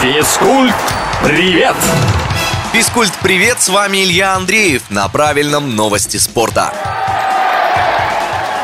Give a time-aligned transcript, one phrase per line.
[0.00, 0.74] Физкульт,
[1.22, 1.76] привет!
[2.72, 6.72] Физкульт, привет, с вами Илья Андреев на правильном новости спорта.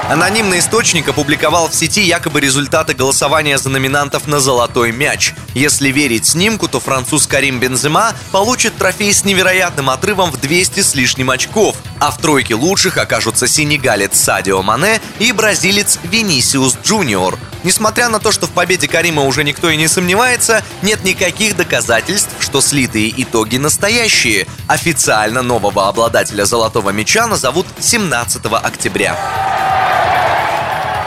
[0.08, 5.34] Анонимный источник опубликовал в сети якобы результаты голосования за номинантов на «Золотой мяч».
[5.52, 10.94] Если верить снимку, то француз Карим Бензема получит трофей с невероятным отрывом в 200 с
[10.94, 17.38] лишним очков, а в тройке лучших окажутся сенегалец Садио Мане и бразилец Винисиус Джуниор.
[17.66, 22.30] Несмотря на то, что в победе Карима уже никто и не сомневается, нет никаких доказательств,
[22.38, 24.46] что слитые итоги настоящие.
[24.68, 29.55] Официально нового обладателя «Золотого мяча» назовут 17 октября.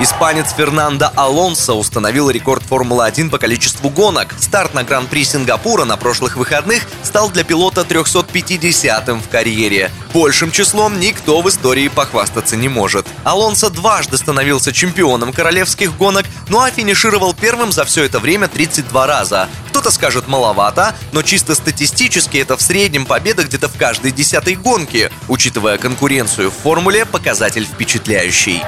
[0.02, 4.34] Испанец Фернандо Алонсо установил рекорд Формулы-1 по количеству гонок.
[4.40, 9.91] Старт на Гран-при Сингапура на прошлых выходных стал для пилота 350-м в карьере.
[10.13, 13.05] Большим числом никто в истории похвастаться не может.
[13.26, 19.05] Алонсо дважды становился чемпионом королевских гонок, ну а финишировал первым за все это время 32
[19.05, 19.49] раза.
[19.68, 25.12] Кто-то скажет маловато, но чисто статистически это в среднем победа где-то в каждой десятой гонке.
[25.27, 28.63] Учитывая конкуренцию в формуле, показатель впечатляющий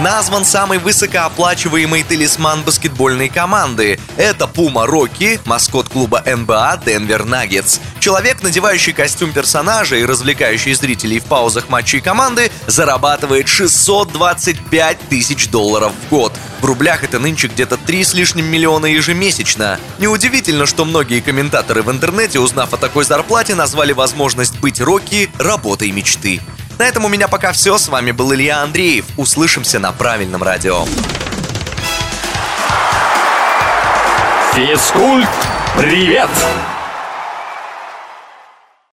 [0.00, 3.98] назван самый высокооплачиваемый талисман баскетбольной команды.
[4.16, 7.80] Это Пума Рокки, маскот клуба НБА Денвер Наггетс.
[7.98, 15.92] Человек, надевающий костюм персонажа и развлекающий зрителей в паузах матчей команды, зарабатывает 625 тысяч долларов
[15.92, 16.32] в год.
[16.60, 19.78] В рублях это нынче где-то 3 с лишним миллиона ежемесячно.
[19.98, 25.90] Неудивительно, что многие комментаторы в интернете, узнав о такой зарплате, назвали возможность быть Рокки работой
[25.90, 26.40] мечты.
[26.78, 27.76] На этом у меня пока все.
[27.76, 29.06] С вами был Илья Андреев.
[29.16, 30.84] Услышимся на правильном радио.
[34.54, 35.28] Физкульт,
[35.76, 36.30] привет!